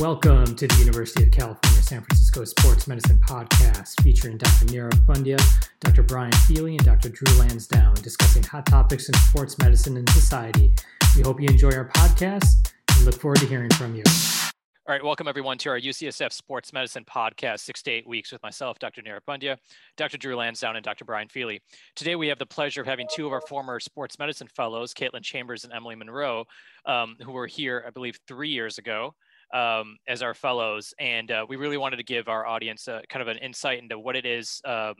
[0.00, 4.64] Welcome to the University of California San Francisco Sports Medicine Podcast featuring Dr.
[4.64, 5.38] Nirav Pandya,
[5.80, 6.02] Dr.
[6.02, 7.10] Brian Feeley, and Dr.
[7.10, 10.72] Drew Lansdown discussing hot topics in sports medicine and society.
[11.14, 14.02] We hope you enjoy our podcast and look forward to hearing from you.
[14.88, 18.42] All right, welcome everyone to our UCSF Sports Medicine podcast, six to eight weeks with
[18.42, 19.02] myself, Dr.
[19.02, 19.58] Nirav Pandya,
[19.98, 20.16] Dr.
[20.16, 21.04] Drew Lansdown, and Dr.
[21.04, 21.60] Brian Feeley.
[21.94, 25.22] Today we have the pleasure of having two of our former sports medicine fellows, Caitlin
[25.22, 26.46] Chambers and Emily Monroe,
[26.86, 29.14] um, who were here, I believe, three years ago
[29.52, 30.94] um, as our fellows.
[30.98, 33.98] And uh, we really wanted to give our audience a, kind of an insight into
[33.98, 34.94] what it is um,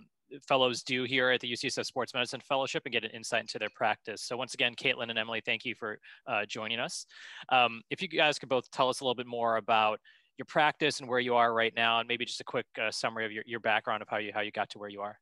[0.46, 3.70] fellows do here at the UCSF Sports Medicine Fellowship and get an insight into their
[3.74, 4.22] practice.
[4.22, 7.06] So once again, Caitlin and Emily, thank you for uh, joining us.
[7.48, 10.00] Um, if you guys could both tell us a little bit more about
[10.38, 13.26] your practice and where you are right now, and maybe just a quick uh, summary
[13.26, 15.18] of your, your background of how you how you got to where you are.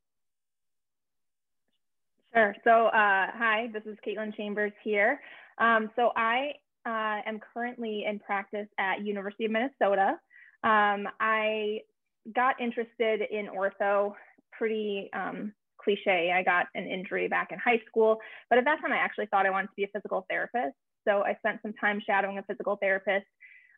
[2.32, 2.54] Sure.
[2.62, 5.20] So uh, hi, this is Caitlin Chambers here.
[5.58, 6.52] Um, so I
[6.88, 10.16] uh, am currently in practice at University of Minnesota.
[10.64, 11.80] Um, I
[12.34, 14.14] got interested in ortho
[14.52, 16.32] pretty um, cliche.
[16.34, 19.46] I got an injury back in high school, but at that time I actually thought
[19.46, 20.74] I wanted to be a physical therapist.
[21.06, 23.26] So I spent some time shadowing a physical therapist,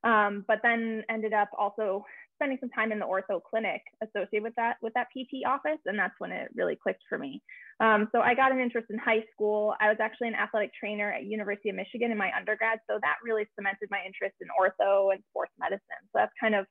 [0.04, 2.04] um, but then ended up also
[2.40, 5.98] spending some time in the ortho clinic associated with that with that PT office, and
[5.98, 7.42] that's when it really clicked for me.
[7.80, 9.74] Um, so I got an interest in high school.
[9.80, 13.16] I was actually an athletic trainer at University of Michigan in my undergrad, so that
[13.22, 16.02] really cemented my interest in ortho and sports medicine.
[16.12, 16.66] So that's kind of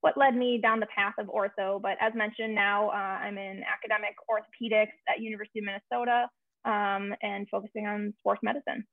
[0.00, 1.80] what led me down the path of ortho.
[1.80, 6.28] But as mentioned, now uh, I'm in academic orthopedics at University of Minnesota
[6.64, 8.84] um, and focusing on sports medicine.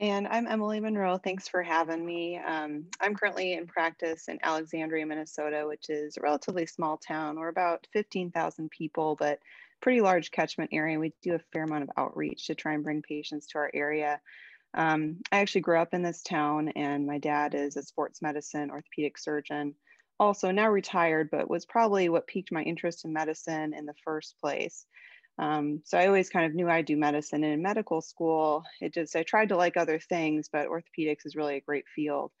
[0.00, 1.18] And I'm Emily Monroe.
[1.18, 2.38] Thanks for having me.
[2.38, 7.36] Um, I'm currently in practice in Alexandria, Minnesota, which is a relatively small town.
[7.36, 9.40] We're about 15,000 people, but
[9.82, 11.00] pretty large catchment area.
[11.00, 14.20] We do a fair amount of outreach to try and bring patients to our area.
[14.72, 18.70] Um, I actually grew up in this town, and my dad is a sports medicine
[18.70, 19.74] orthopedic surgeon,
[20.20, 24.36] also now retired, but was probably what piqued my interest in medicine in the first
[24.40, 24.86] place.
[25.38, 27.44] Um, so I always kind of knew I'd do medicine.
[27.44, 31.36] And in medical school, it just, I tried to like other things, but orthopedics is
[31.36, 32.32] really a great field.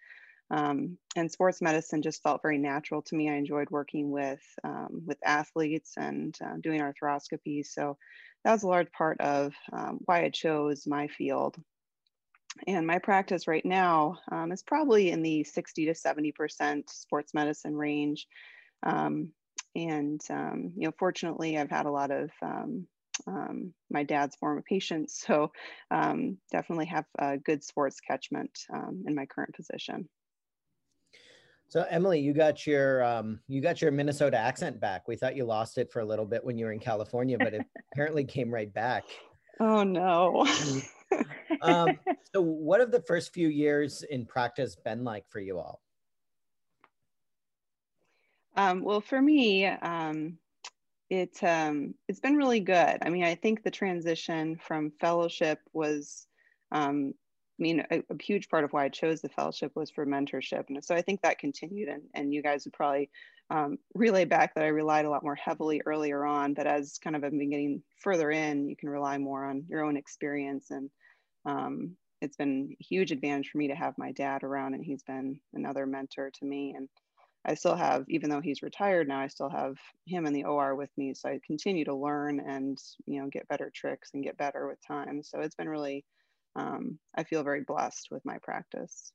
[0.50, 3.28] Um, and sports medicine just felt very natural to me.
[3.28, 7.66] I enjoyed working with um, with athletes and uh, doing arthroscopy.
[7.66, 7.98] So
[8.44, 11.56] that was a large part of um, why I chose my field.
[12.66, 17.76] And my practice right now um, is probably in the 60 to 70% sports medicine
[17.76, 18.26] range.
[18.82, 19.32] Um,
[19.74, 22.86] and, um, you know, fortunately, I've had a lot of um,
[23.26, 25.24] um, my dad's former patients.
[25.26, 25.52] So
[25.90, 28.50] um, definitely have a good sports catchment
[29.06, 30.08] in my current position.
[31.70, 35.06] So Emily, you got your um, you got your Minnesota accent back.
[35.06, 37.52] We thought you lost it for a little bit when you were in California, but
[37.52, 37.62] it
[37.92, 39.04] apparently came right back.
[39.60, 40.46] Oh no.
[41.60, 41.98] um,
[42.34, 45.82] so, what have the first few years in practice been like for you all?
[48.58, 50.36] Um, well, for me, um,
[51.08, 52.98] it um, it's been really good.
[53.00, 56.26] I mean, I think the transition from fellowship was,
[56.72, 57.14] um,
[57.60, 60.64] I mean, a, a, huge part of why I chose the fellowship was for mentorship,
[60.68, 61.88] and so I think that continued.
[61.88, 63.10] And, and you guys would probably
[63.48, 67.14] um, relay back that I relied a lot more heavily earlier on, but as kind
[67.14, 70.90] of I've been getting further in, you can rely more on your own experience and
[71.46, 75.04] um, it's been a huge advantage for me to have my dad around and he's
[75.04, 76.88] been another mentor to me and
[77.44, 79.76] i still have even though he's retired now i still have
[80.06, 83.48] him in the or with me so i continue to learn and you know get
[83.48, 85.22] better tricks and get better with time.
[85.22, 86.04] So it's been really
[86.56, 89.12] um, i feel very blessed with my practice.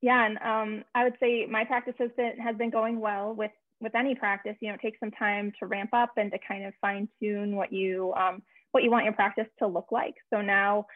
[0.00, 3.52] Yeah and um, i would say my practice has been has been going well with
[3.80, 4.56] with any practice.
[4.60, 7.56] You know it takes some time to ramp up and to kind of fine tune
[7.56, 10.14] what you um, what you want your practice to look like.
[10.32, 10.86] So now,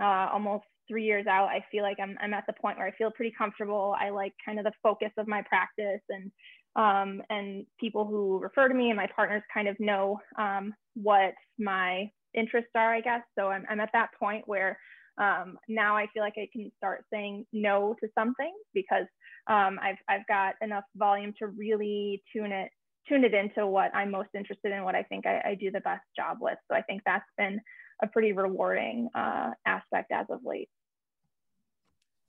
[0.00, 2.92] uh, almost three years out, I feel like I'm, I'm at the point where I
[2.92, 3.94] feel pretty comfortable.
[4.00, 6.30] I like kind of the focus of my practice and
[6.76, 11.32] um, and people who refer to me and my partners kind of know um, what
[11.58, 13.22] my interests are, I guess.
[13.38, 14.78] So I'm, I'm at that point where
[15.18, 19.06] um, now I feel like I can start saying no to something because
[19.46, 22.70] um, I've, I've got enough volume to really tune it
[23.08, 25.80] tune it into what I'm most interested in, what I think I, I do the
[25.80, 26.58] best job with.
[26.68, 27.60] So I think that's been
[28.02, 30.68] a pretty rewarding uh, aspect as of late.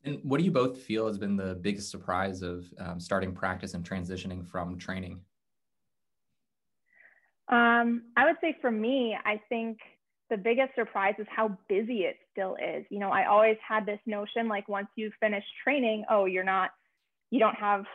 [0.07, 3.73] And what do you both feel has been the biggest surprise of um, starting practice
[3.73, 5.19] and transitioning from training?
[7.49, 9.79] Um, I would say for me, I think
[10.29, 12.85] the biggest surprise is how busy it still is.
[12.89, 16.71] You know, I always had this notion like once you finish training, oh, you're not,
[17.29, 17.85] you don't have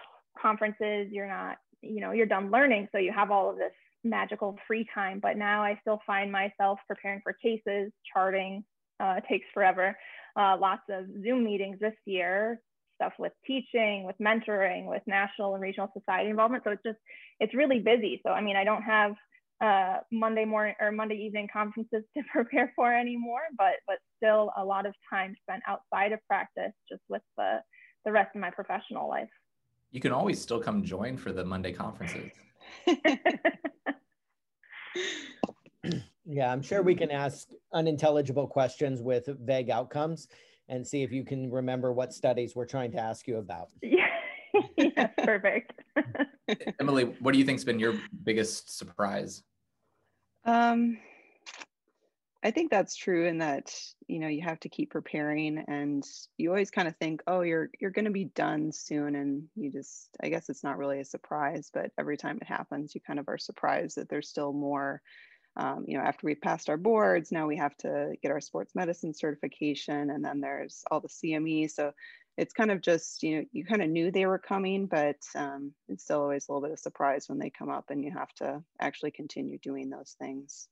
[0.40, 3.72] conferences, you're not you know you're done learning so you have all of this
[4.04, 8.64] magical free time but now i still find myself preparing for cases charting
[9.02, 9.96] uh, takes forever.
[10.38, 12.60] Uh, lots of Zoom meetings this year,
[12.94, 16.64] stuff with teaching, with mentoring, with national and regional society involvement.
[16.64, 16.98] So it's just,
[17.40, 18.20] it's really busy.
[18.24, 19.12] So, I mean, I don't have
[19.62, 24.64] uh, Monday morning or Monday evening conferences to prepare for anymore, but, but still a
[24.64, 27.58] lot of time spent outside of practice just with the,
[28.04, 29.28] the rest of my professional life.
[29.90, 32.30] You can always still come join for the Monday conferences.
[36.24, 40.28] yeah, I'm sure we can ask unintelligible questions with vague outcomes
[40.68, 43.68] and see if you can remember what studies we're trying to ask you about.
[43.82, 45.72] Yeah, yeah perfect.
[46.80, 49.42] Emily, what do you think's been your biggest surprise?
[50.44, 50.98] Um,
[52.42, 53.74] I think that's true in that
[54.08, 56.04] you know you have to keep preparing and
[56.36, 59.70] you always kind of think oh you're you're going to be done soon and you
[59.70, 63.20] just I guess it's not really a surprise but every time it happens you kind
[63.20, 65.00] of are surprised that there's still more
[65.56, 68.74] um, you know after we've passed our boards now we have to get our sports
[68.74, 71.92] medicine certification and then there's all the CME so
[72.38, 75.72] it's kind of just you know you kind of knew they were coming but um,
[75.88, 78.32] it's still always a little bit of surprise when they come up and you have
[78.34, 80.68] to actually continue doing those things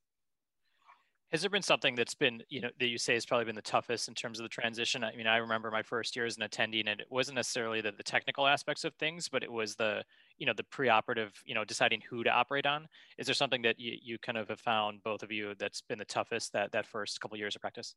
[1.33, 3.63] has there been something that's been, you know, that you say has probably been the
[3.63, 5.05] toughest in terms of the transition?
[5.05, 7.93] I mean, I remember my first year as an attending, and it wasn't necessarily the,
[7.93, 10.03] the technical aspects of things, but it was the,
[10.39, 12.89] you know, the preoperative, you know, deciding who to operate on.
[13.17, 15.99] Is there something that you, you kind of have found, both of you, that's been
[15.99, 17.95] the toughest that that first couple of years of practice?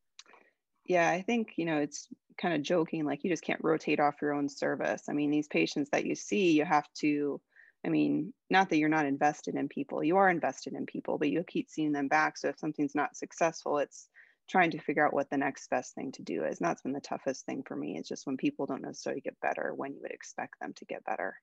[0.86, 4.22] Yeah, I think, you know, it's kind of joking, like you just can't rotate off
[4.22, 5.04] your own service.
[5.10, 7.40] I mean, these patients that you see, you have to
[7.86, 11.30] I mean, not that you're not invested in people, you are invested in people, but
[11.30, 12.38] you keep seeing them back.
[12.38, 14.08] So if something's not successful, it's
[14.50, 16.60] trying to figure out what the next best thing to do is.
[16.60, 17.98] And that's been the toughest thing for me.
[17.98, 21.04] It's just when people don't necessarily get better when you would expect them to get
[21.06, 21.36] better.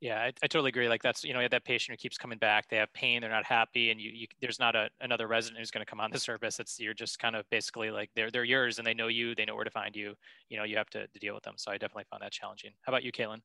[0.00, 0.88] Yeah, I, I totally agree.
[0.88, 3.30] Like that's, you know, you that patient who keeps coming back, they have pain, they're
[3.30, 3.90] not happy.
[3.90, 6.58] And you, you there's not a, another resident who's going to come on the service.
[6.58, 9.44] It's, you're just kind of basically like, they're, they're yours and they know you, they
[9.44, 10.14] know where to find you,
[10.48, 11.54] you know, you have to, to deal with them.
[11.58, 12.70] So I definitely found that challenging.
[12.80, 13.40] How about you, Caitlin?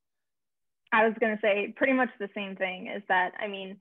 [0.95, 3.77] I was going to say pretty much the same thing is that, I mean,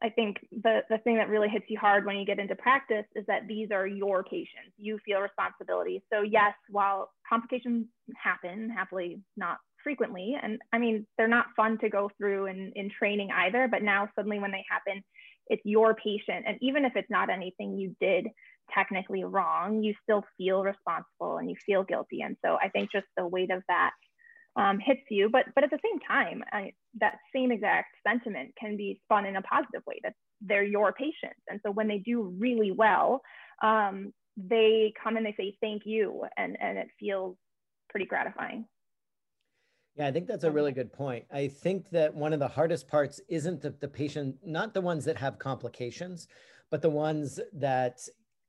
[0.00, 3.04] I think the, the thing that really hits you hard when you get into practice
[3.16, 4.72] is that these are your patients.
[4.76, 6.04] You feel responsibility.
[6.12, 7.86] So, yes, while complications
[8.16, 12.90] happen, happily not frequently, and I mean, they're not fun to go through in, in
[12.96, 15.02] training either, but now suddenly when they happen,
[15.48, 16.44] it's your patient.
[16.46, 18.28] And even if it's not anything you did
[18.72, 22.20] technically wrong, you still feel responsible and you feel guilty.
[22.22, 23.90] And so I think just the weight of that
[24.56, 25.28] um, hits you.
[25.30, 29.36] But but at the same time, I, that same exact sentiment can be spun in
[29.36, 30.00] a positive way.
[30.02, 33.22] That they're your patients, and so when they do really well,
[33.62, 37.36] um, they come and they say thank you, and and it feels
[37.90, 38.66] pretty gratifying.
[39.96, 41.26] Yeah, I think that's a really good point.
[41.30, 45.04] I think that one of the hardest parts isn't the, the patient, not the ones
[45.04, 46.28] that have complications,
[46.70, 48.00] but the ones that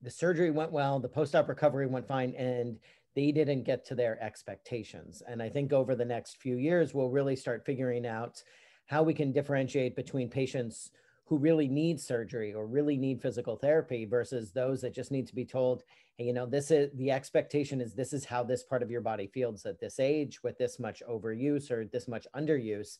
[0.01, 2.79] the surgery went well, the post-op recovery went fine, and
[3.15, 5.21] they didn't get to their expectations.
[5.27, 8.41] And I think over the next few years, we'll really start figuring out
[8.87, 10.91] how we can differentiate between patients
[11.25, 15.35] who really need surgery or really need physical therapy versus those that just need to
[15.35, 15.83] be told,
[16.17, 19.01] hey, you know, this is the expectation is this is how this part of your
[19.01, 22.97] body feels at this age with this much overuse or this much underuse.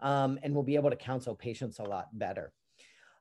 [0.00, 2.52] Um, and we'll be able to counsel patients a lot better.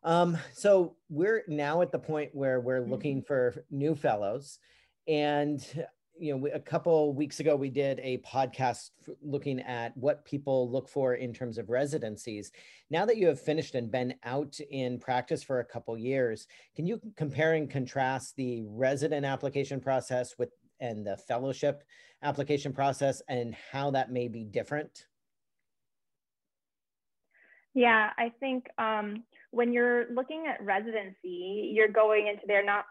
[0.04, 3.28] Um, so we're now at the point where we're looking mm-hmm.
[3.28, 4.60] for new fellows.
[5.08, 5.66] And
[6.19, 8.91] you know, a couple weeks ago, we did a podcast
[9.22, 12.51] looking at what people look for in terms of residencies.
[12.89, 16.86] Now that you have finished and been out in practice for a couple years, can
[16.86, 20.50] you compare and contrast the resident application process with
[20.80, 21.84] and the fellowship
[22.24, 25.06] application process and how that may be different?
[27.74, 32.86] Yeah, I think um, when you're looking at residency, you're going into there not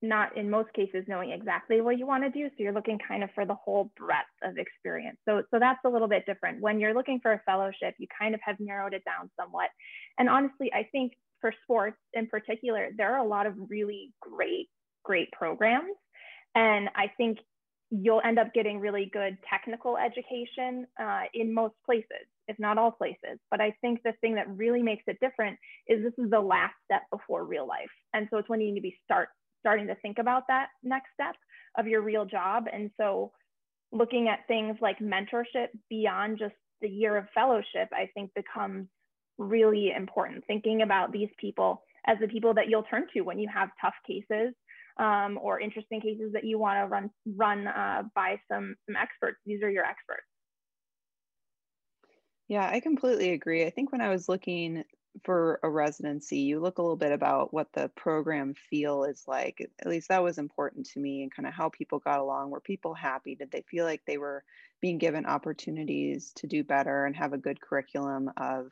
[0.00, 2.48] not in most cases knowing exactly what you want to do.
[2.48, 5.18] So you're looking kind of for the whole breadth of experience.
[5.28, 6.60] So, so that's a little bit different.
[6.60, 9.70] When you're looking for a fellowship, you kind of have narrowed it down somewhat.
[10.18, 14.68] And honestly, I think for sports in particular, there are a lot of really great,
[15.04, 15.94] great programs.
[16.54, 17.38] And I think
[17.90, 22.90] you'll end up getting really good technical education uh, in most places, if not all
[22.90, 23.38] places.
[23.50, 26.74] But I think the thing that really makes it different is this is the last
[26.84, 27.90] step before real life.
[28.12, 31.08] And so it's when you need to be start starting to think about that next
[31.14, 31.34] step
[31.76, 32.64] of your real job.
[32.72, 33.32] And so
[33.92, 38.86] looking at things like mentorship beyond just the year of fellowship, I think becomes
[39.38, 40.44] really important.
[40.46, 43.94] Thinking about these people as the people that you'll turn to when you have tough
[44.06, 44.54] cases
[44.98, 49.38] um, or interesting cases that you want to run run uh, by some some experts.
[49.46, 50.26] These are your experts.
[52.48, 53.66] Yeah, I completely agree.
[53.66, 54.84] I think when I was looking
[55.24, 59.66] for a residency, you look a little bit about what the program feel is like.
[59.80, 62.50] At least that was important to me and kind of how people got along.
[62.50, 63.34] Were people happy?
[63.34, 64.44] Did they feel like they were
[64.80, 68.70] being given opportunities to do better and have a good curriculum of,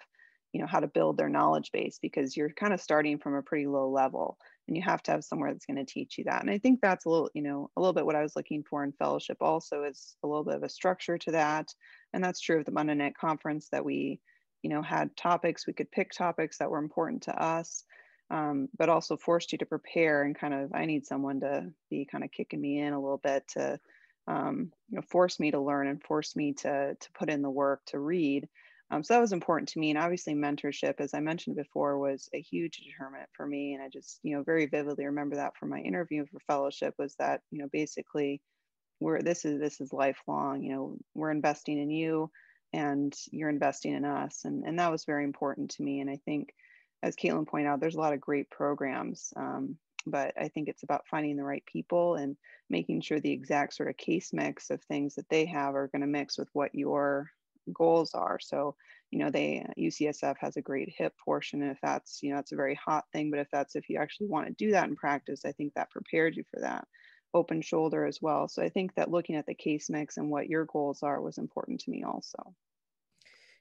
[0.53, 3.43] you know, how to build their knowledge base because you're kind of starting from a
[3.43, 4.39] pretty low level
[4.69, 6.43] and you have to have somewhere that's going to teach you that.
[6.43, 8.63] And I think that's a little, you know, a little bit what I was looking
[8.63, 11.73] for in fellowship also is a little bit of a structure to that.
[12.13, 14.21] And that's true of the Monday night conference that we
[14.67, 17.85] you know, had topics, we could pick topics that were important to us,
[18.33, 22.05] um, but also forced you to prepare and kind of, I need someone to be
[22.11, 23.79] kind of kicking me in a little bit to,
[24.27, 27.49] um, you know, force me to learn and force me to, to put in the
[27.49, 28.49] work to read.
[28.91, 29.91] Um, so that was important to me.
[29.91, 33.75] And obviously mentorship, as I mentioned before, was a huge determinant for me.
[33.75, 37.15] And I just, you know, very vividly remember that from my interview for fellowship was
[37.21, 38.43] that, you know, basically
[38.99, 42.33] we're, this is, this is lifelong, you know, we're investing in you
[42.77, 44.45] and you're investing in us.
[44.45, 46.01] And, and that was very important to me.
[46.01, 46.55] And I think,
[47.03, 50.83] as Caitlin pointed out, there's a lot of great programs, um, but I think it's
[50.83, 52.37] about finding the right people and
[52.69, 56.03] making sure the exact sort of case mix of things that they have are going
[56.03, 57.31] to mix with what your
[57.73, 58.39] goals are.
[58.39, 58.77] So,
[59.11, 61.63] you know, they UCSF has a great hip portion.
[61.63, 63.99] And if that's, you know, that's a very hot thing, but if that's if you
[63.99, 66.87] actually want to do that in practice, I think that prepared you for that
[67.37, 68.49] open shoulder as well.
[68.49, 71.39] So I think that looking at the case mix and what your goals are was
[71.39, 72.55] important to me also.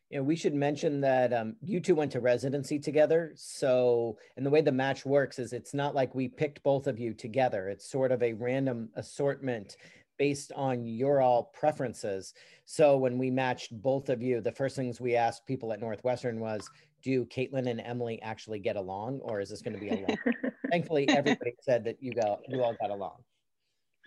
[0.09, 3.33] Yeah, we should mention that um, you two went to residency together.
[3.35, 6.99] So, and the way the match works is it's not like we picked both of
[6.99, 7.69] you together.
[7.69, 9.77] It's sort of a random assortment
[10.17, 12.33] based on your all preferences.
[12.65, 16.39] So when we matched both of you, the first things we asked people at Northwestern
[16.39, 16.69] was,
[17.03, 20.17] do Caitlin and Emily actually get along or is this going to be a long?
[20.71, 23.17] Thankfully, everybody said that you got you all got along.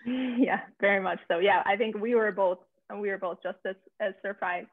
[0.38, 1.38] Yeah, very much so.
[1.38, 2.58] Yeah, I think we were both
[2.94, 4.68] we were both just as, as surprised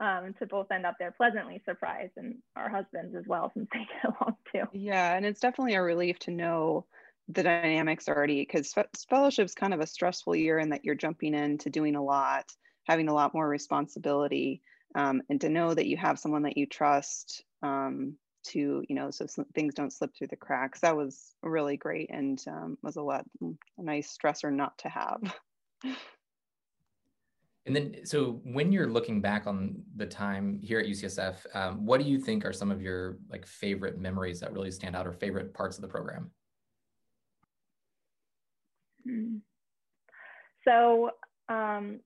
[0.00, 3.80] um, to both end up there pleasantly surprised and our husbands as well since they
[4.02, 4.62] get along too.
[4.72, 6.86] Yeah, and it's definitely a relief to know
[7.28, 8.74] the dynamics already because
[9.10, 12.46] fellowship's kind of a stressful year in that you're jumping into doing a lot,
[12.86, 14.62] having a lot more responsibility,
[14.94, 18.16] um, and to know that you have someone that you trust um,
[18.48, 20.80] to you know so things don't slip through the cracks.
[20.80, 25.34] That was really great and um, was a lot a nice stressor not to have.
[27.68, 32.00] And then so when you're looking back on the time here at ucsf um, what
[32.00, 35.12] do you think are some of your like favorite memories that really stand out or
[35.12, 36.30] favorite parts of the program?
[39.04, 39.36] Hmm.
[40.66, 41.10] so
[41.50, 42.00] um,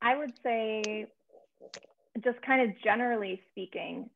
[0.00, 1.08] i would say
[2.22, 4.08] just kind of generally speaking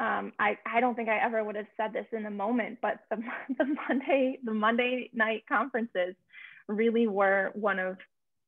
[0.00, 3.00] um, I, I don't think I ever would have said this in the moment, but
[3.10, 3.16] the,
[3.58, 6.14] the Monday the Monday night conferences
[6.68, 7.96] really were one of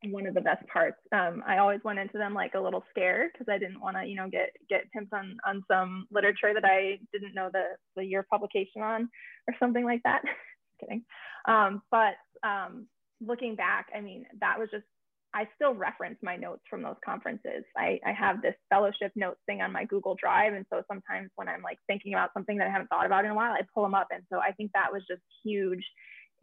[0.06, 0.96] one of the best parts.
[1.12, 4.06] Um, I always went into them like a little scared because I didn't want to,
[4.06, 7.64] you know, get get pimped on on some literature that I didn't know the
[7.96, 9.08] the year publication on
[9.48, 10.22] or something like that.
[10.80, 11.04] kidding.
[11.46, 12.86] Um, but um,
[13.20, 14.84] looking back, I mean, that was just
[15.32, 17.64] I still reference my notes from those conferences.
[17.76, 20.54] I, I have this fellowship notes thing on my Google Drive.
[20.54, 23.30] And so sometimes when I'm like thinking about something that I haven't thought about in
[23.30, 24.08] a while, I pull them up.
[24.10, 25.84] And so I think that was just huge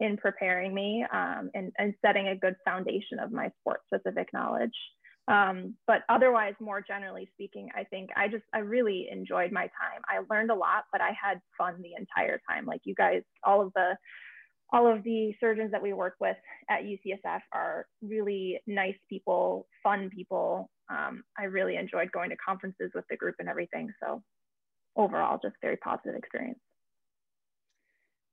[0.00, 4.74] in preparing me um, and, and setting a good foundation of my sport specific knowledge.
[5.26, 10.00] Um, but otherwise, more generally speaking, I think I just, I really enjoyed my time.
[10.08, 12.64] I learned a lot, but I had fun the entire time.
[12.64, 13.98] Like you guys, all of the
[14.72, 16.36] all of the surgeons that we work with
[16.68, 20.70] at UCSF are really nice people, fun people.
[20.90, 23.92] Um, I really enjoyed going to conferences with the group and everything.
[24.02, 24.22] So
[24.96, 26.58] overall, just very positive experience.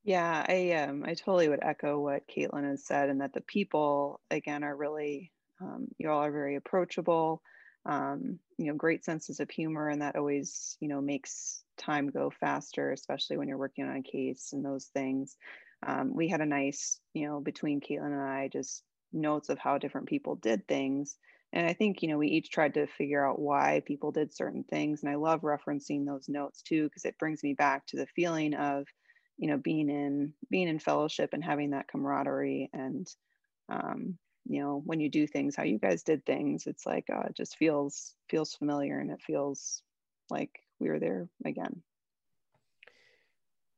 [0.03, 4.21] Yeah, I um, I totally would echo what Caitlin has said, and that the people
[4.29, 7.41] again are really um, you all are very approachable.
[7.87, 12.31] Um, you know, great senses of humor, and that always you know makes time go
[12.39, 15.37] faster, especially when you're working on a case and those things
[15.85, 19.77] um, we had a nice, you know, between Caitlin and I, just notes of how
[19.77, 21.15] different people did things.
[21.53, 24.63] And I think, you know, we each tried to figure out why people did certain
[24.63, 25.03] things.
[25.03, 28.53] And I love referencing those notes too, because it brings me back to the feeling
[28.55, 28.85] of,
[29.37, 33.07] you know, being in being in fellowship and having that camaraderie and
[33.69, 37.21] um, you know, when you do things, how you guys did things, it's like uh,
[37.29, 39.81] it just feels feels familiar and it feels
[40.29, 41.81] like we were there again.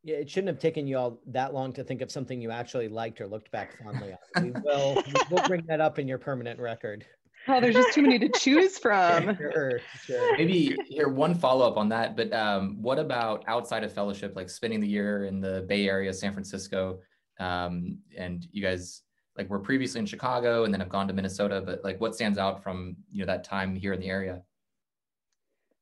[0.08, 2.88] Yeah, it shouldn't have taken you all that long to think of something you actually
[2.88, 4.44] liked or looked back fondly on.
[4.46, 7.06] We will we will bring that up in your permanent record.
[7.50, 9.36] Oh, there's just too many to choose from.
[9.38, 10.38] sure, sure.
[10.38, 12.16] Maybe here one follow up on that.
[12.16, 16.14] But um, what about outside of fellowship, like spending the year in the Bay Area,
[16.14, 17.00] San Francisco,
[17.42, 19.02] um, and you guys
[19.38, 21.62] like were previously in Chicago and then have gone to Minnesota.
[21.66, 24.42] But like, what stands out from you know that time here in the area?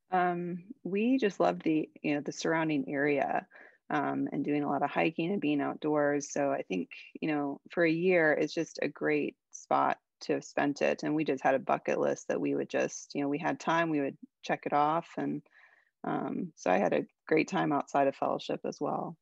[0.10, 3.46] Um, we just loved the you know the surrounding area
[3.90, 6.32] um, and doing a lot of hiking and being outdoors.
[6.32, 6.90] So I think
[7.22, 11.04] you know for a year it's just a great spot to have spent it.
[11.04, 13.60] And we just had a bucket list that we would just you know we had
[13.60, 15.42] time we would check it off and
[16.06, 19.18] um, so I had a great time outside of fellowship as well.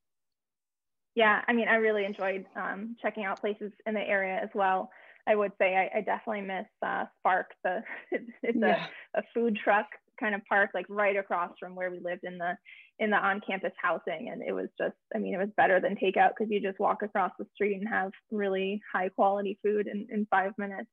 [1.16, 4.90] Yeah, I mean, I really enjoyed um, checking out places in the area as well.
[5.28, 7.52] I would say I, I definitely miss uh, Spark.
[7.64, 8.88] The it's yeah.
[9.16, 9.86] a, a food truck
[10.20, 12.58] kind of park, like right across from where we lived in the
[13.00, 16.32] in the on-campus housing, and it was just, I mean, it was better than takeout
[16.38, 20.28] because you just walk across the street and have really high quality food in, in
[20.30, 20.90] five minutes.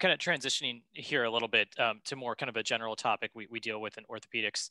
[0.00, 3.30] Kind of transitioning here a little bit um, to more kind of a general topic
[3.34, 4.68] we, we deal with in orthopedics.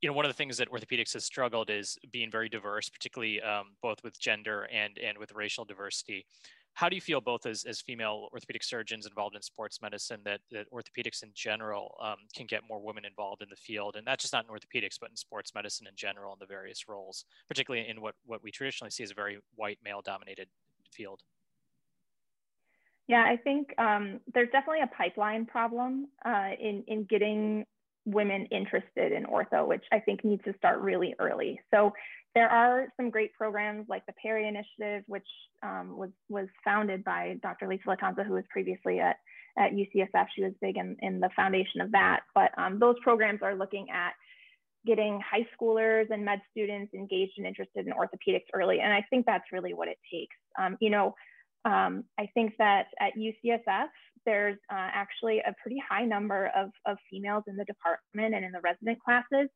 [0.00, 3.40] You know one of the things that orthopedics has struggled is being very diverse particularly
[3.42, 6.24] um, both with gender and and with racial diversity
[6.74, 10.40] how do you feel both as, as female orthopedic surgeons involved in sports medicine that,
[10.50, 14.18] that orthopedics in general um, can get more women involved in the field and not
[14.18, 17.88] just not in orthopedics but in sports medicine in general in the various roles particularly
[17.88, 20.48] in what, what we traditionally see as a very white male dominated
[20.92, 21.22] field
[23.08, 27.66] yeah, I think um, there's definitely a pipeline problem uh, in in getting
[28.04, 31.60] women interested in ortho, which I think needs to start really early.
[31.72, 31.92] So
[32.34, 35.26] there are some great programs like the Perry Initiative, which
[35.62, 37.68] um, was was founded by Dr.
[37.68, 39.16] Lisa Lattanzi, who was previously at
[39.58, 40.26] at UCSF.
[40.34, 42.20] She was big in, in the foundation of that.
[42.34, 44.12] But um, those programs are looking at
[44.86, 48.80] getting high schoolers and med students engaged and interested in orthopedics early.
[48.80, 50.34] And I think that's really what it takes.
[50.58, 51.14] Um, you know,
[51.64, 53.88] um, I think that at UCSF,
[54.24, 58.52] there's uh, actually a pretty high number of, of females in the department and in
[58.52, 59.48] the resident classes.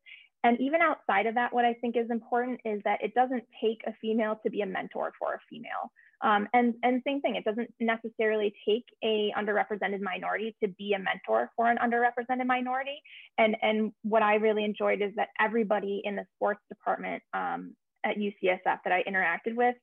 [0.43, 3.81] And even outside of that, what I think is important is that it doesn't take
[3.87, 5.91] a female to be a mentor for a female.
[6.21, 10.99] Um, and, and same thing, it doesn't necessarily take a underrepresented minority to be a
[10.99, 13.01] mentor for an underrepresented minority.
[13.37, 18.17] And, and what I really enjoyed is that everybody in the sports department um, at
[18.17, 19.75] UCSF that I interacted with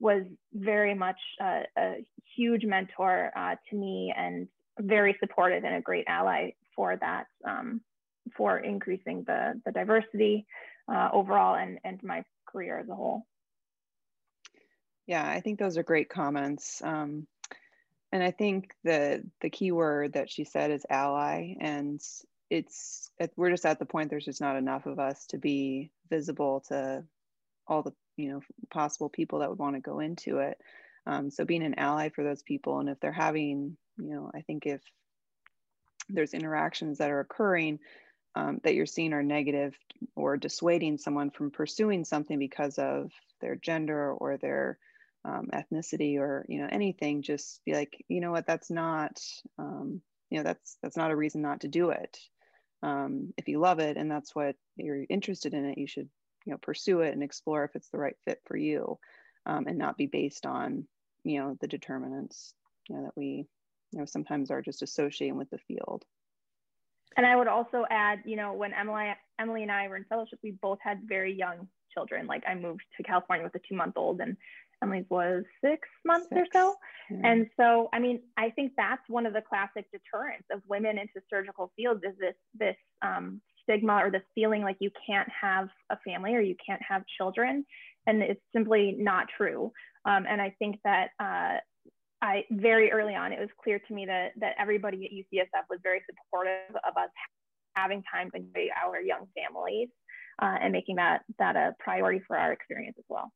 [0.00, 1.94] was very much a, a
[2.36, 4.48] huge mentor uh, to me and
[4.80, 7.80] very supportive and a great ally for that, um,
[8.36, 10.46] for increasing the, the diversity
[10.88, 13.26] uh, overall and, and my career as a whole.
[15.06, 16.80] Yeah, I think those are great comments.
[16.82, 17.26] Um,
[18.10, 22.00] and I think the the key word that she said is ally, and
[22.48, 26.62] it's we're just at the point there's just not enough of us to be visible
[26.68, 27.02] to
[27.66, 30.58] all the you know possible people that would want to go into it
[31.06, 34.42] um, so being an ally for those people and if they're having you know i
[34.42, 34.80] think if
[36.08, 37.78] there's interactions that are occurring
[38.34, 39.76] um, that you're seeing are negative
[40.16, 44.78] or dissuading someone from pursuing something because of their gender or their
[45.24, 48.46] um, ethnicity or you know anything just be like you know what?
[48.46, 49.20] That's not
[49.58, 52.18] um, you know that's that's not a reason not to do it.
[52.82, 56.10] Um, if you love it and that's what you're interested in it you should
[56.44, 58.98] you know pursue it and explore if it's the right fit for you
[59.46, 60.86] um, and not be based on
[61.22, 62.52] you know the determinants
[62.88, 63.46] you know that we
[63.92, 66.04] you know sometimes are just associating with the field
[67.16, 70.38] and i would also add you know when emily emily and i were in fellowship
[70.42, 73.94] we both had very young children like i moved to california with a two month
[73.96, 74.36] old and
[74.82, 76.40] emily's was six months six.
[76.40, 76.74] or so
[77.10, 77.30] yeah.
[77.30, 81.20] and so i mean i think that's one of the classic deterrents of women into
[81.30, 85.96] surgical fields is this this um, stigma or this feeling like you can't have a
[86.06, 87.66] family or you can't have children.
[88.06, 89.72] And it's simply not true.
[90.04, 91.58] Um, and I think that uh,
[92.24, 95.78] I very early on, it was clear to me that, that everybody at UCSF was
[95.82, 97.10] very supportive of us
[97.74, 99.88] having time to enjoy our young families
[100.40, 103.30] uh, and making that, that a priority for our experience as well.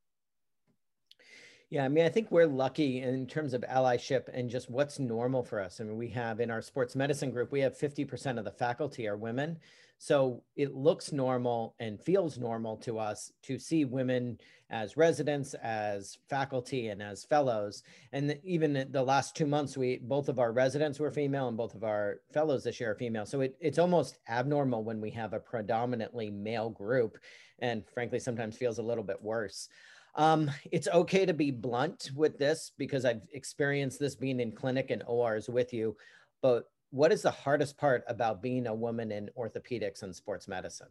[1.68, 5.42] Yeah, I mean, I think we're lucky in terms of allyship and just what's normal
[5.42, 5.82] for us.
[5.82, 9.06] I mean, we have in our sports medicine group, we have 50% of the faculty
[9.06, 9.58] are women.
[9.98, 14.38] So it looks normal and feels normal to us to see women
[14.70, 17.82] as residents, as faculty, and as fellows.
[18.12, 21.74] And even the last two months, we both of our residents were female and both
[21.74, 23.26] of our fellows this year are female.
[23.26, 27.18] So it, it's almost abnormal when we have a predominantly male group,
[27.58, 29.68] and frankly, sometimes feels a little bit worse.
[30.14, 34.90] Um, it's okay to be blunt with this because I've experienced this being in clinic
[34.90, 35.96] and ORs with you,
[36.42, 40.88] but what is the hardest part about being a woman in orthopedics and sports medicine?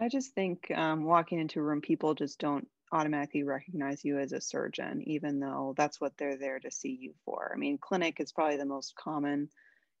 [0.00, 4.32] I just think um, walking into a room, people just don't automatically recognize you as
[4.32, 7.50] a surgeon, even though that's what they're there to see you for.
[7.52, 9.48] I mean, clinic is probably the most common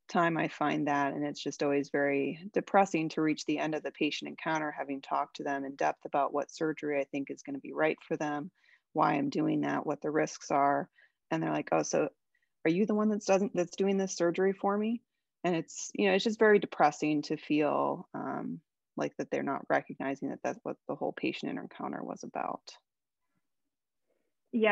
[0.08, 3.82] time I find that, and it's just always very depressing to reach the end of
[3.82, 7.42] the patient encounter, having talked to them in depth about what surgery I think is
[7.42, 8.50] going to be right for them,
[8.92, 10.88] why I'm doing that, what the risks are.
[11.30, 12.08] And they're like, oh, so
[12.64, 15.00] are you the one that's doesn't that's doing this surgery for me
[15.44, 18.60] and it's you know it's just very depressing to feel um,
[18.96, 22.62] like that they're not recognizing that that's what the whole patient encounter was about.
[24.52, 24.70] Yeah,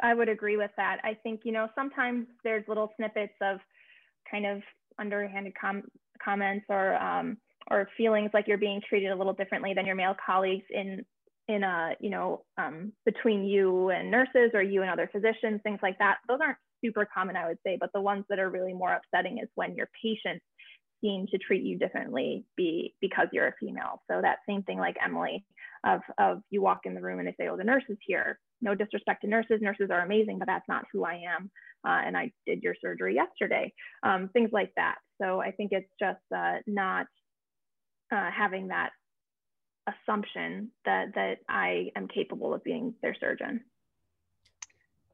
[0.00, 0.98] I I would agree with that.
[1.02, 3.58] I think you know sometimes there's little snippets of
[4.30, 4.62] kind of
[4.98, 5.88] underhanded com-
[6.22, 7.38] comments or um,
[7.70, 11.04] or feelings like you're being treated a little differently than your male colleagues in
[11.48, 15.80] in a you know um, between you and nurses or you and other physicians, things
[15.82, 16.18] like that.
[16.28, 19.38] Those aren't super common, I would say, but the ones that are really more upsetting
[19.38, 20.44] is when your patients
[21.00, 24.02] seem to treat you differently be because you're a female.
[24.10, 25.44] So that same thing like Emily
[25.84, 28.38] of, of you walk in the room and they say, oh, the nurse is here.
[28.62, 29.58] No disrespect to nurses.
[29.60, 31.50] Nurses are amazing, but that's not who I am.
[31.86, 33.72] Uh, and I did your surgery yesterday.
[34.02, 34.96] Um, things like that.
[35.20, 37.06] So I think it's just uh, not
[38.10, 38.90] uh, having that
[39.86, 43.60] assumption that that I am capable of being their surgeon.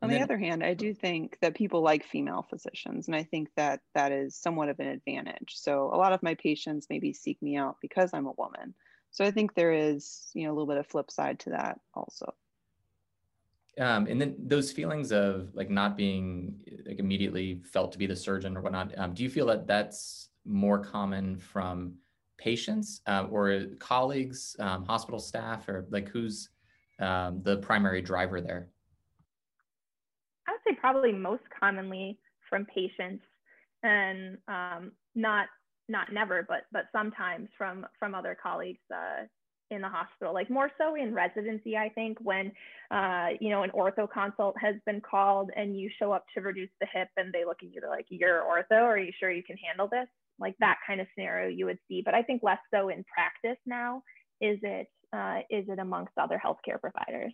[0.02, 3.50] On the other hand, I do think that people like female physicians, and I think
[3.56, 5.52] that that is somewhat of an advantage.
[5.56, 8.74] So a lot of my patients maybe seek me out because I'm a woman.
[9.10, 11.80] So I think there is, you know, a little bit of flip side to that
[11.92, 12.32] also.
[13.78, 18.16] Um, and then those feelings of like not being like immediately felt to be the
[18.16, 18.98] surgeon or whatnot.
[18.98, 21.94] Um, do you feel that that's more common from
[22.38, 26.48] patients uh, or colleagues, um, hospital staff, or like who's
[26.98, 28.70] um, the primary driver there?
[30.50, 33.22] I would say probably most commonly from patients
[33.82, 35.46] and um, not
[35.88, 39.26] not never, but but sometimes from from other colleagues uh,
[39.70, 40.34] in the hospital.
[40.34, 42.50] Like more so in residency, I think when
[42.90, 46.70] uh, you know an ortho consult has been called and you show up to reduce
[46.80, 48.82] the hip and they look at you, they're like, "You're ortho.
[48.82, 50.08] Are you sure you can handle this?"
[50.40, 52.02] Like that kind of scenario you would see.
[52.04, 54.02] But I think less so in practice now.
[54.40, 57.32] Is it uh, is it amongst other healthcare providers?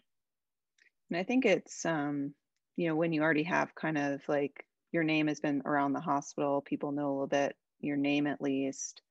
[1.08, 2.34] And I think it's um,
[2.76, 6.00] you know, when you already have kind of like your name has been around the
[6.00, 9.02] hospital, people know a little bit your name at least.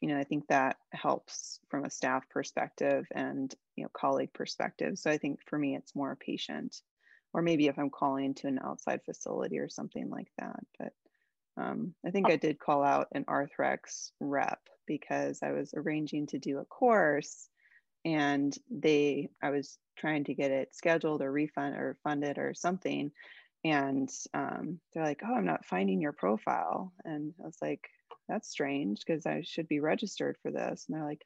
[0.00, 4.98] You know, I think that helps from a staff perspective and, you know, colleague perspective.
[4.98, 6.80] So I think for me, it's more a patient,
[7.34, 10.60] or maybe if I'm calling to an outside facility or something like that.
[10.78, 10.92] But
[11.58, 16.38] um, I think I did call out an Arthrex rep because I was arranging to
[16.38, 17.49] do a course
[18.04, 23.12] and they i was trying to get it scheduled or refund or funded or something.
[23.62, 26.92] And um, they're like oh i'm not finding your profile.
[27.04, 27.86] And i was like
[28.28, 30.86] that's strange because i should be registered for this.
[30.88, 31.22] And they're like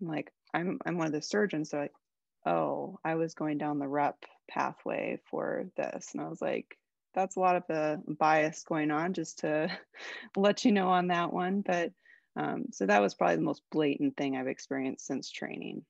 [0.00, 1.70] i'm like i'm i'm one of the surgeons.
[1.70, 1.92] So like
[2.46, 4.16] oh i was going down the rep
[4.48, 6.10] pathway for this.
[6.12, 6.78] And i was like
[7.14, 9.68] that's a lot of the bias going on just to
[10.36, 11.62] let you know on that one.
[11.62, 11.90] But
[12.36, 15.84] um, so that was probably the most blatant thing I've experienced since training.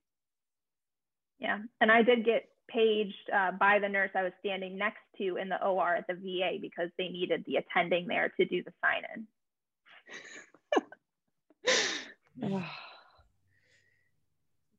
[1.39, 5.37] Yeah, and I did get paged uh, by the nurse I was standing next to
[5.37, 8.73] in the OR at the VA because they needed the attending there to do the
[8.83, 9.03] sign
[12.43, 12.63] in.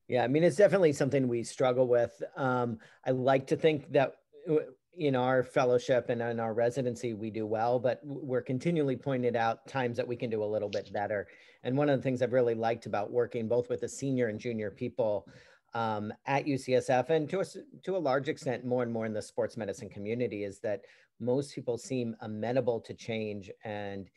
[0.07, 2.21] yeah, I mean, it's definitely something we struggle with.
[2.35, 4.15] Um, I like to think that
[4.97, 9.67] in our fellowship and in our residency we do well but we're continually pointed out
[9.67, 11.27] times that we can do a little bit better.
[11.63, 14.39] And one of the things i've really liked about working both with the senior and
[14.39, 15.27] junior people
[15.73, 17.45] um, at ucsf and to a,
[17.83, 20.81] to a large extent more and more in the sports medicine community is that
[21.19, 24.09] most people seem amenable to change and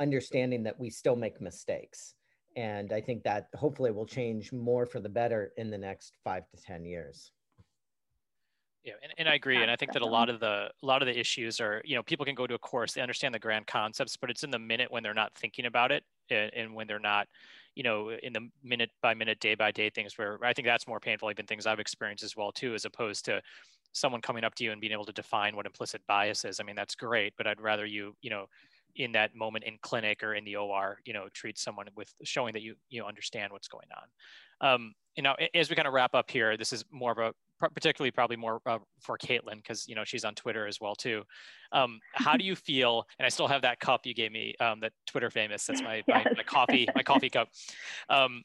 [0.00, 2.14] understanding that we still make mistakes.
[2.56, 6.44] And i think that hopefully will change more for the better in the next five
[6.50, 7.32] to ten years
[8.84, 11.02] yeah, and, and I agree, and I think that a lot of the a lot
[11.02, 13.38] of the issues are, you know, people can go to a course, they understand the
[13.38, 16.74] grand concepts, but it's in the minute when they're not thinking about it, and, and
[16.74, 17.28] when they're not,
[17.76, 20.18] you know, in the minute by minute, day by day things.
[20.18, 23.24] Where I think that's more painful, even things I've experienced as well too, as opposed
[23.26, 23.40] to
[23.92, 26.58] someone coming up to you and being able to define what implicit bias is.
[26.58, 28.46] I mean, that's great, but I'd rather you, you know,
[28.96, 32.52] in that moment in clinic or in the OR, you know, treat someone with showing
[32.54, 34.72] that you you understand what's going on.
[34.74, 37.32] Um, you know, as we kind of wrap up here, this is more of a
[37.70, 41.22] particularly probably more uh, for Caitlin because you know she's on Twitter as well too.
[41.72, 43.06] Um, how do you feel?
[43.18, 45.66] And I still have that cup you gave me, um, that Twitter famous.
[45.66, 47.48] That's my, my, my coffee my coffee cup.
[48.08, 48.42] Um,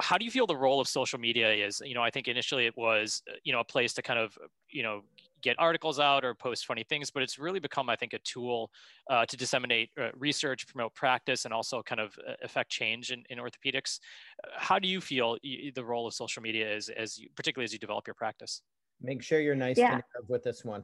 [0.00, 1.80] how do you feel the role of social media is?
[1.84, 4.36] You know, I think initially it was you know a place to kind of
[4.68, 5.02] you know
[5.44, 8.70] get articles out or post funny things, but it's really become, I think, a tool
[9.10, 13.22] uh, to disseminate uh, research, promote practice, and also kind of uh, affect change in,
[13.28, 14.00] in orthopedics.
[14.42, 17.74] Uh, how do you feel the role of social media is, as you, particularly as
[17.74, 18.62] you develop your practice?
[19.02, 19.98] Make sure you're nice yeah.
[19.98, 20.82] to with this one.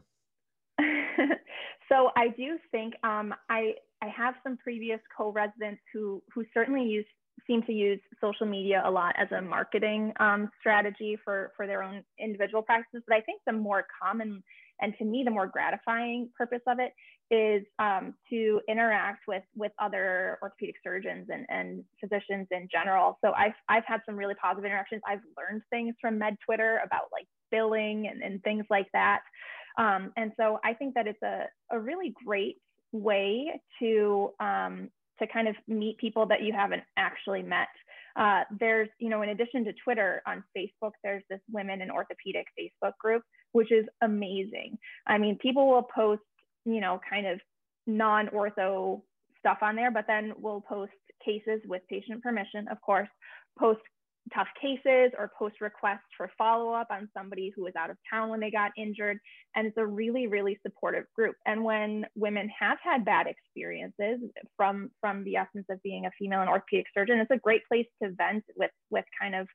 [1.88, 7.07] so I do think um, I I have some previous co-residents who who certainly use
[7.46, 11.83] seem to use social media a lot as a marketing um, strategy for, for their
[11.83, 13.03] own individual practices.
[13.07, 14.42] But I think the more common
[14.81, 16.92] and to me, the more gratifying purpose of it
[17.33, 23.18] is um, to interact with with other orthopedic surgeons and, and physicians in general.
[23.24, 25.03] So I've I've had some really positive interactions.
[25.07, 29.20] I've learned things from Med Twitter about like billing and, and things like that.
[29.79, 32.57] Um, and so I think that it's a, a really great
[32.92, 37.68] way to um, to kind of meet people that you haven't actually met.
[38.16, 42.46] Uh, there's, you know, in addition to Twitter on Facebook, there's this women in orthopedic
[42.59, 44.76] Facebook group, which is amazing.
[45.06, 46.22] I mean, people will post,
[46.64, 47.40] you know, kind of
[47.87, 49.02] non-ortho
[49.38, 50.92] stuff on there, but then we'll post
[51.24, 53.09] cases with patient permission, of course,
[53.59, 53.80] post
[54.35, 58.28] tough cases or post requests for follow up on somebody who was out of town
[58.28, 59.18] when they got injured.
[59.56, 61.37] And it's a really, really supportive group.
[61.46, 64.20] And when women have had bad experiences
[64.56, 67.87] from, from the essence of being a female and orthopedic surgeon, it's a great place
[68.02, 69.48] to vent with, with kind of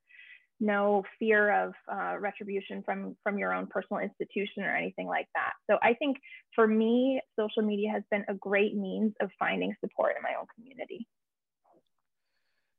[0.59, 5.51] no fear of uh, retribution from from your own personal institution or anything like that.
[5.69, 6.17] So I think
[6.53, 10.45] for me, social media has been a great means of finding support in my own
[10.55, 11.07] community.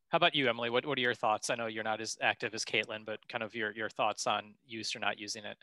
[0.08, 0.70] How about you, Emily?
[0.70, 1.50] What, what are your thoughts?
[1.50, 4.54] I know you're not as active as Caitlin, but kind of your, your thoughts on
[4.66, 5.56] use or not using it.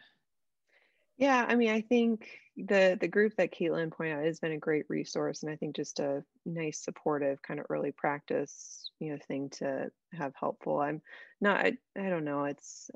[1.17, 2.27] Yeah, I mean, I think
[2.57, 5.75] the the group that Caitlin pointed out has been a great resource, and I think
[5.75, 10.79] just a nice, supportive kind of early practice, you know, thing to have helpful.
[10.79, 11.01] I'm
[11.39, 12.89] not, I, I don't know, it's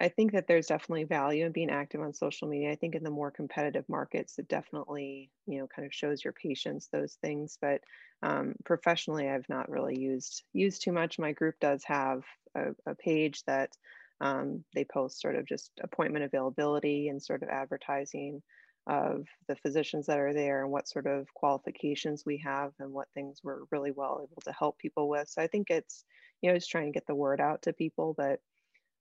[0.00, 2.70] I think that there's definitely value in being active on social media.
[2.70, 6.32] I think in the more competitive markets, it definitely, you know, kind of shows your
[6.32, 7.58] patients those things.
[7.60, 7.82] But
[8.22, 11.18] um, professionally, I've not really used used too much.
[11.18, 12.22] My group does have
[12.54, 13.76] a, a page that
[14.20, 18.42] um, they post sort of just appointment availability and sort of advertising
[18.86, 23.08] of the physicians that are there and what sort of qualifications we have and what
[23.14, 25.28] things we're really well able to help people with.
[25.28, 26.04] So I think it's,
[26.40, 28.40] you know, just trying to get the word out to people, but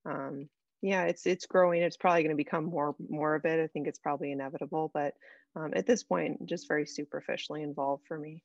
[0.05, 0.49] um,
[0.81, 3.87] yeah it's it's growing it's probably going to become more more of it i think
[3.87, 5.13] it's probably inevitable but
[5.55, 8.43] um, at this point just very superficially involved for me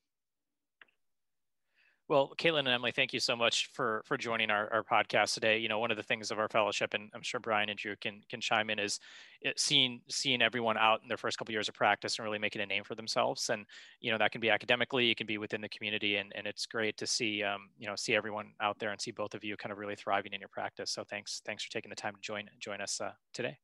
[2.09, 5.57] well, Caitlin and Emily, thank you so much for for joining our, our podcast today.
[5.57, 7.95] You know, one of the things of our fellowship, and I'm sure Brian and Drew
[7.95, 8.99] can can chime in, is
[9.41, 12.39] it, seeing seeing everyone out in their first couple of years of practice and really
[12.39, 13.49] making a name for themselves.
[13.49, 13.65] And
[14.01, 16.65] you know, that can be academically, it can be within the community, and and it's
[16.65, 19.55] great to see um, you know see everyone out there and see both of you
[19.55, 20.91] kind of really thriving in your practice.
[20.91, 23.57] So thanks thanks for taking the time to join join us uh, today.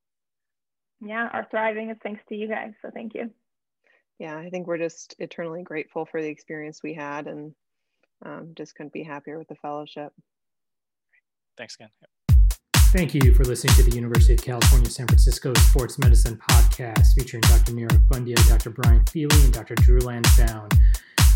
[1.02, 2.72] Yeah, our thriving is thanks to you guys.
[2.82, 3.32] So thank you.
[4.18, 7.54] Yeah, I think we're just eternally grateful for the experience we had and
[8.26, 10.12] um, just couldn't be happier with the fellowship.
[11.58, 11.90] Thanks again.
[12.02, 12.10] Yep.
[12.92, 17.42] Thank you for listening to the University of California San Francisco Sports Medicine Podcast featuring
[17.42, 17.74] Dr.
[17.74, 18.72] Nirav Pandya, Dr.
[18.72, 19.76] Brian Feeley, and Dr.
[19.76, 20.70] Drew Lansdown.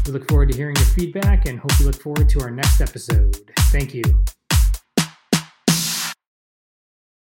[0.08, 2.82] We look forward to hearing your feedback and hope you look forward to our next
[2.82, 3.38] episode.
[3.72, 4.04] Thank you.